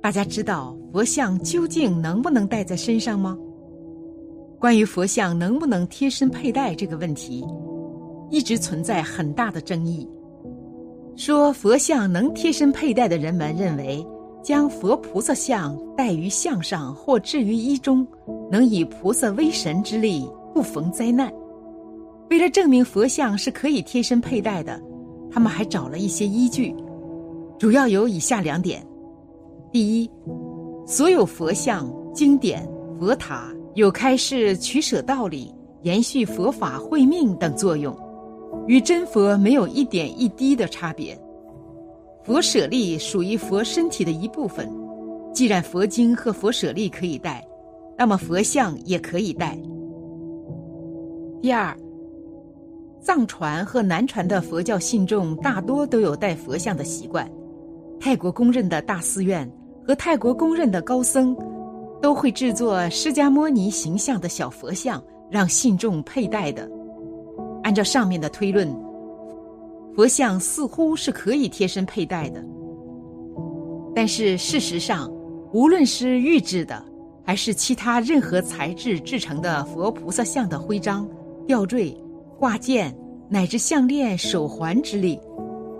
[0.00, 3.36] 大家知道佛像究竟能不能戴在身上吗？
[4.58, 7.44] 关于佛像能不能贴身佩戴这个问题，
[8.30, 10.08] 一直存在很大的争议。
[11.16, 14.04] 说佛像能贴身佩戴的人们认为，
[14.42, 18.06] 将佛菩萨像戴于项上或置于衣中，
[18.50, 21.32] 能以菩萨威神之力不逢灾难。
[22.30, 24.80] 为了证明佛像是可以贴身佩戴的，
[25.30, 26.74] 他们还找了一些依据，
[27.58, 28.84] 主要有以下两点：
[29.70, 30.10] 第一，
[30.86, 32.66] 所有佛像、经典、
[32.98, 37.96] 佛塔有开示取舍道理、延续佛法慧命等作用。
[38.66, 41.18] 与真佛没有一点一滴的差别。
[42.24, 44.70] 佛舍利属于佛身体的一部分，
[45.32, 47.46] 既然佛经和佛舍利可以带，
[47.96, 49.58] 那么佛像也可以带。
[51.42, 51.76] 第二，
[53.00, 57.30] 藏传和南传的佛教信众大多都有带佛像的习惯。
[58.00, 59.50] 泰国公认的大寺院
[59.86, 61.36] 和泰国公认的高僧，
[62.00, 66.70] 都会制作释迦摩尼形象的小佛像，让信众佩戴的。
[67.64, 68.68] 按照上面的推论，
[69.96, 72.42] 佛像似乎是可以贴身佩戴的。
[73.94, 75.10] 但是事实上，
[75.52, 76.82] 无论是玉制的，
[77.24, 81.06] 还是其他任何材质制成的佛菩萨像的徽章、
[81.46, 81.94] 吊坠、
[82.38, 82.96] 挂件，
[83.28, 85.20] 乃至项链、手环之类，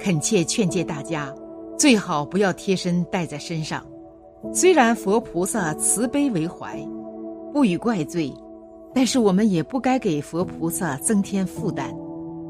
[0.00, 1.32] 恳切劝诫大家，
[1.78, 3.86] 最好不要贴身带在身上。
[4.52, 6.78] 虽然佛菩萨慈悲为怀，
[7.52, 8.32] 不予怪罪。
[8.94, 11.94] 但是我们也不该给佛菩萨增添负担，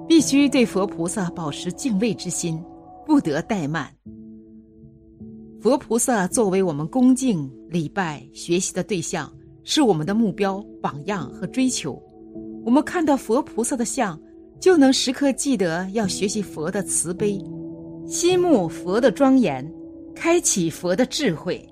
[0.07, 2.59] 必须对佛菩萨保持敬畏之心，
[3.05, 3.93] 不得怠慢。
[5.61, 9.31] 佛菩萨作为我们恭敬、礼拜、学习的对象，
[9.65, 12.01] 是我们的目标、榜样和追求。
[12.65, 14.19] 我们看到佛菩萨的像，
[14.61, 17.37] 就能时刻记得要学习佛的慈悲，
[18.09, 19.71] 心目佛的庄严，
[20.15, 21.63] 开启佛的智慧。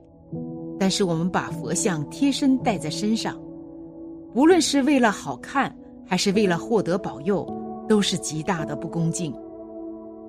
[0.79, 3.41] 但是我们把佛像贴身戴在身上。
[4.35, 5.75] 无论是为了好看，
[6.05, 7.47] 还是为了获得保佑，
[7.89, 9.35] 都是极大的不恭敬。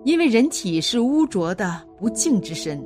[0.06, 2.82] 因为人体是污浊的不净之身，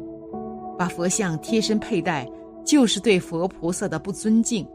[0.76, 2.28] 把佛像贴身佩戴，
[2.66, 4.66] 就是对佛菩萨的不尊敬，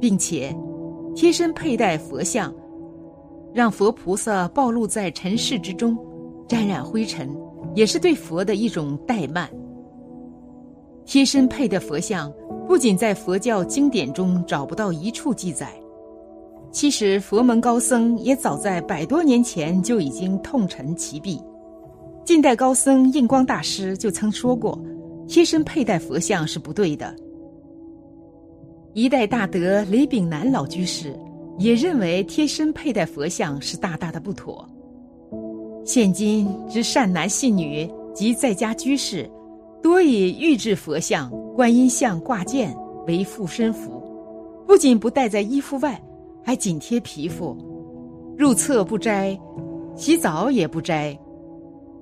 [0.00, 0.52] 并且
[1.14, 2.52] 贴身佩戴佛像，
[3.54, 5.96] 让佛菩萨暴露在尘世之中，
[6.48, 7.28] 沾染灰尘，
[7.74, 9.48] 也是对佛的一种怠慢。
[11.04, 12.32] 贴身佩的佛像。
[12.68, 15.72] 不仅在佛教经典中找不到一处记载，
[16.70, 21.40] 其实佛门高僧也早在百多年前就已经痛陈其弊。
[22.26, 24.78] 近代高僧印光大师就曾说过，
[25.26, 27.16] 贴身佩戴佛像是不对的。
[28.92, 31.18] 一代大德李炳南老居士
[31.58, 34.68] 也认为贴身佩戴佛像是大大的不妥。
[35.88, 39.26] 现今之善男信女及在家居士。
[39.82, 42.76] 多以玉制佛像、观音像挂件
[43.06, 44.02] 为护身符，
[44.66, 45.98] 不仅不戴在衣服外，
[46.44, 47.56] 还紧贴皮肤，
[48.36, 49.38] 入厕不摘，
[49.96, 51.18] 洗澡也不摘，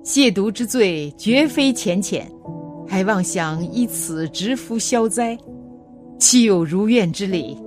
[0.03, 2.29] 亵渎之罪绝非浅浅，
[2.85, 5.37] 还妄想以此直福消灾，
[6.19, 7.57] 岂有如愿之理？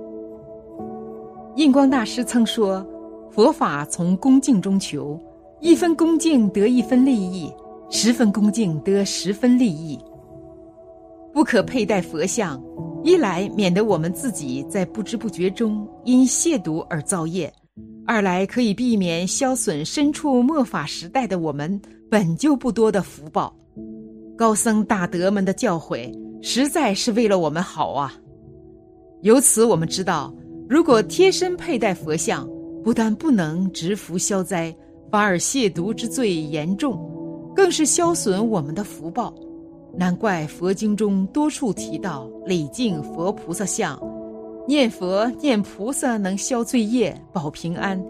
[1.55, 2.85] 印光大师曾说
[3.31, 5.19] ：“佛法从恭敬中求，
[5.61, 7.49] 一分恭敬得一分利益。”
[7.93, 9.99] 十分恭敬得十分利益。
[11.33, 12.57] 不可佩戴佛像，
[13.03, 17.49] 一来免得我们自己在不知不觉中因亵渎而造业；
[18.07, 23.53] 二来可以避免消损身处末法时代的我们本就不多的福报。
[24.37, 26.09] 高僧大德们的教诲，
[26.41, 28.13] 实在是为了我们好啊！
[29.21, 30.33] 由此我们知道，
[30.69, 32.47] 如果贴身佩戴佛像，
[32.85, 34.73] 不但不能植福消灾，
[35.11, 37.07] 反而亵渎之罪严重。
[37.53, 39.33] 更是消损我们的福报，
[39.93, 43.99] 难怪佛经中多处提到礼敬佛菩萨像，
[44.65, 48.01] 念佛念菩萨能消罪业、保平安，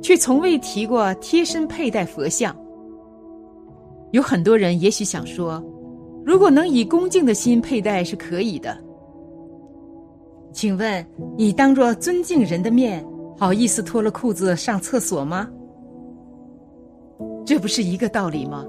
[0.00, 2.56] 却从未提过贴身佩戴佛像。
[4.12, 5.60] 有很多人也许想说，
[6.24, 8.78] 如果能以恭敬的心佩戴是可以的。
[10.52, 11.04] 请问
[11.36, 13.04] 你当着尊敬人的面，
[13.36, 15.50] 好意思脱了裤子上厕所吗？
[17.44, 18.64] 这不是一个道理吗？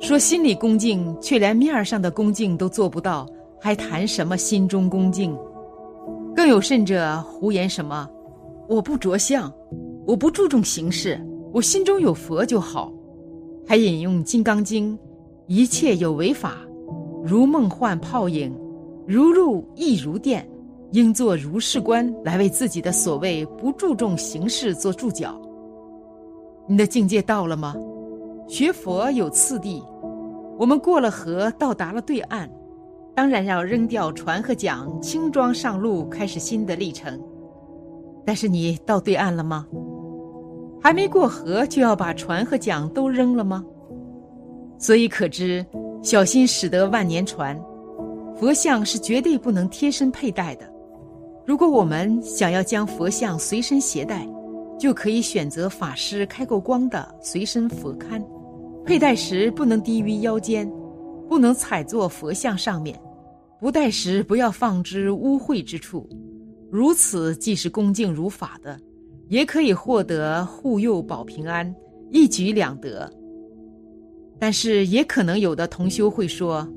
[0.00, 3.24] 说心里恭敬，却连面上的恭敬都做不到，
[3.60, 5.36] 还谈什么心中恭敬？
[6.34, 8.08] 更有甚者，胡言什么？
[8.68, 9.52] 我不着相，
[10.04, 11.20] 我不注重形式，
[11.52, 12.92] 我心中有佛就好。
[13.64, 14.98] 还引用《金刚经》
[15.46, 16.56] ：“一切有为法，
[17.22, 18.52] 如梦幻泡影，
[19.06, 20.44] 如露亦如电，
[20.90, 25.40] 应作如是观。”来为自己的所谓不注重形式做注脚。
[26.66, 27.76] 你的境界到了吗？
[28.48, 29.82] 学佛有次第。
[30.58, 32.48] 我们过了河，到达了对岸，
[33.14, 37.20] 当然要扔掉船和桨，轻装上路，开始新的历程。
[38.24, 39.66] 但是你到对岸了吗？
[40.80, 43.64] 还没过河，就要把船和桨都扔了吗？
[44.78, 45.64] 所以可知，
[46.02, 47.60] 小心驶得万年船。
[48.36, 50.64] 佛像是绝对不能贴身佩戴的。
[51.46, 54.26] 如果我们想要将佛像随身携带，
[54.82, 58.20] 就可以选择法师开过光的随身佛龛，
[58.84, 60.68] 佩戴时不能低于腰间，
[61.28, 63.00] 不能踩坐佛像上面，
[63.60, 66.04] 不戴时不要放之污秽之处。
[66.68, 68.76] 如此既是恭敬如法的，
[69.28, 71.72] 也可以获得护佑保平安，
[72.10, 73.08] 一举两得。
[74.40, 76.68] 但是也可能有的同修会说。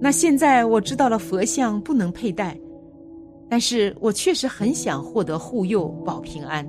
[0.00, 2.56] 那现在我知道了，佛像不能佩戴，
[3.50, 6.64] 但是我确实很想获得护佑保平安。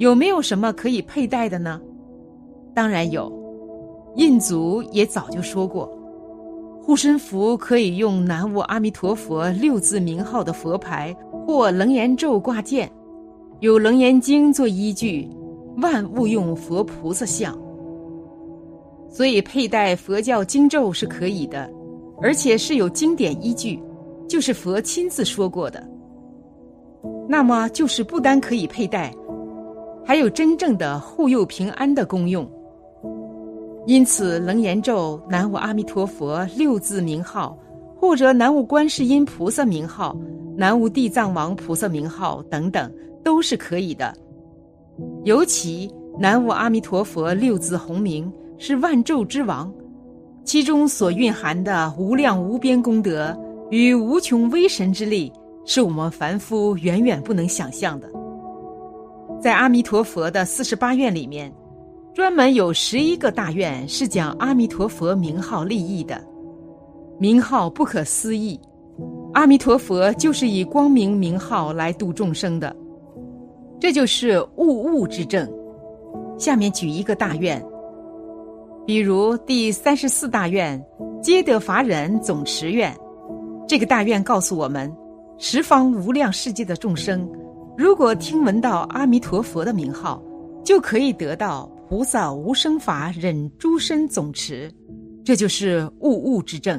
[0.00, 1.78] 有没有什么可以佩戴的呢？
[2.74, 3.30] 当然有，
[4.16, 5.86] 印祖也早就说过，
[6.82, 11.14] 护身符可以用南无阿弥陀佛六字名号的佛牌
[11.44, 12.90] 或楞严咒挂件，
[13.58, 15.28] 有楞严经做依据，
[15.82, 17.54] 万物用佛菩萨像，
[19.10, 21.70] 所以佩戴佛教经咒是可以的。
[22.22, 23.78] 而且是有经典依据，
[24.26, 25.86] 就是佛亲自说过的。
[27.28, 29.14] 那么就是不单可以佩戴，
[30.04, 32.48] 还有真正的护佑平安的功用。
[33.86, 37.58] 因此，楞严咒、南无阿弥陀佛六字名号，
[37.96, 40.16] 或者南无观世音菩萨名号、
[40.56, 42.92] 南无地藏王菩萨名号等等，
[43.24, 44.14] 都是可以的。
[45.24, 49.72] 尤其南无阿弥陀佛六字红名是万咒之王。
[50.44, 53.36] 其中所蕴含的无量无边功德
[53.70, 55.32] 与无穷威神之力，
[55.64, 58.19] 是我们凡夫远远不能想象的。
[59.40, 61.50] 在阿弥陀佛的四十八愿里面，
[62.14, 66.22] 专门有十一个大愿是讲阿弥陀佛名号利益的，
[67.18, 68.60] 名号不可思议。
[69.32, 72.74] 阿弥陀佛就是以光明名号来度众生的，
[73.78, 75.50] 这就是物物之正。
[76.36, 77.64] 下面举一个大愿。
[78.86, 80.82] 比如第三十四大愿
[81.22, 82.94] 皆得法忍总持愿，
[83.66, 84.94] 这个大愿告诉我们，
[85.38, 87.26] 十方无量世界的众生，
[87.80, 90.22] 如果听闻到阿弥陀佛的名号，
[90.62, 94.70] 就可以得到菩萨无生法忍诸身总持，
[95.24, 96.78] 这就是悟悟之正。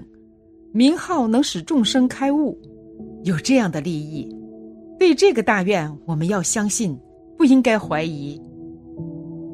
[0.72, 2.56] 名号能使众生开悟，
[3.24, 4.30] 有这样的利益。
[5.00, 6.96] 对这个大愿，我们要相信，
[7.36, 8.40] 不应该怀疑。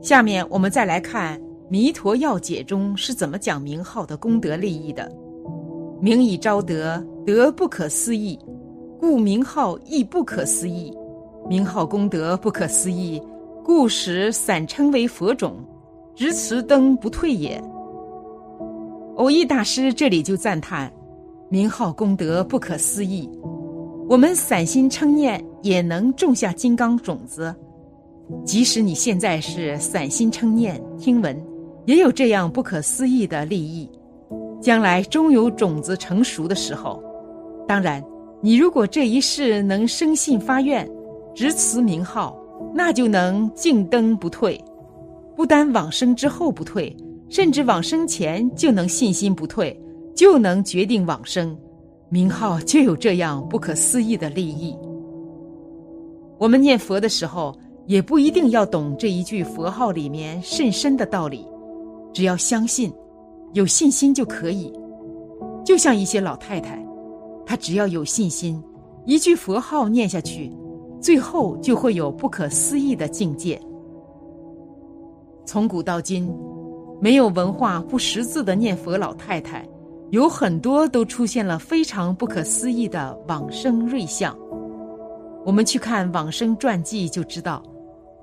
[0.02, 1.40] 下面我们再来看。
[1.70, 5.10] 《弥陀要解》中是怎么讲名号的功德利益的？
[6.02, 8.38] 名以招德，德不可思议，
[9.00, 10.94] 故名号亦不可思议。
[11.50, 13.22] 名号功德不可思议，
[13.64, 15.56] 故使散称为佛种，
[16.14, 17.62] 直持灯不退也。
[19.16, 20.92] 偶益大师这里就赞叹：
[21.50, 23.30] 名号功德不可思议，
[24.10, 27.56] 我们散心称念也能种下金刚种子。
[28.44, 31.42] 即使你现在是散心称念听闻。
[31.86, 33.90] 也有这样不可思议的利益，
[34.60, 37.02] 将来终有种子成熟的时候。
[37.66, 38.04] 当然，
[38.42, 40.86] 你如果这一世能生信发愿，
[41.38, 42.36] 执持名号，
[42.74, 44.60] 那就能静灯不退。
[45.36, 46.98] 不单往生之后不退，
[47.30, 49.80] 甚至往生前就能信心不退，
[50.16, 51.56] 就能决定往生。
[52.10, 54.76] 名号就有这样不可思议的利益。
[56.40, 61.48] 我们念佛的时候，也不一定要懂这一句佛号里面甚深的道理。
[62.14, 62.92] 只要相信，
[63.54, 64.74] 有信心就可以。
[65.64, 66.84] 就像一些老太太，
[67.46, 68.60] 她只要有信心，
[69.06, 70.52] 一句佛号念下去，
[71.00, 73.60] 最后就会有不可思议的境界。
[75.46, 76.30] 从古到今，
[77.00, 79.68] 没有文化不识字的念佛老太太，
[80.12, 84.38] 有很多都出现了非常不可思议的往生瑞相。
[85.46, 87.64] 我们去看往生传记就知道，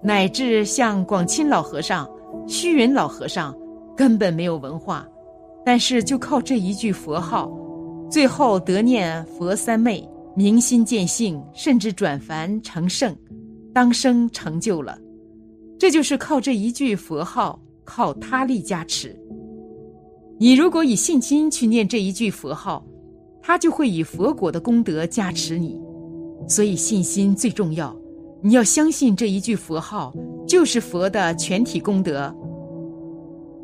[0.02, 2.08] 乃至像广钦老和尚、
[2.46, 3.54] 虚云老和尚。
[3.96, 5.06] 根本没有文化，
[5.64, 7.48] 但是就靠这一句佛号，
[8.10, 10.04] 最后得念佛三昧，
[10.36, 13.16] 明心见性，甚至转凡成圣，
[13.72, 14.98] 当生成就了。
[15.78, 19.16] 这就是靠这一句佛号，靠他力加持。
[20.38, 22.84] 你如果以信心去念这一句佛号，
[23.40, 25.78] 他就会以佛果的功德加持你。
[26.48, 27.94] 所以信心最重要，
[28.42, 30.12] 你要相信这一句佛号
[30.46, 32.34] 就是佛的全体功德。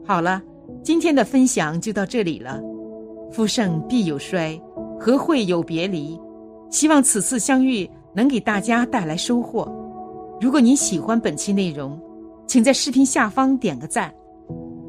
[0.05, 0.41] 好了，
[0.83, 2.61] 今天的分享就到这里了。
[3.33, 4.61] 夫盛必有衰，
[4.99, 6.19] 和会有别离？
[6.71, 9.71] 希望此次相遇能给大家带来收获。
[10.41, 12.00] 如果您喜欢本期内容，
[12.47, 14.15] 请在视频下方点个赞，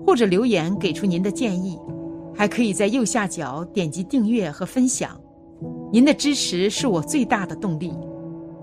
[0.06, 1.78] 或者留言给出您的建议。
[2.34, 2.48] 还。
[2.48, 5.20] 可以在右下角点击订阅和分享。
[5.92, 7.94] 您的支持是我最大的动力。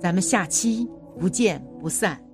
[0.00, 2.27] 咱们下期不见不散。